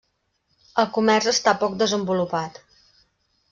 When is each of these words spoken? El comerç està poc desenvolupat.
El 0.83 0.87
comerç 0.95 1.29
està 1.33 1.55
poc 1.65 1.77
desenvolupat. 1.83 2.61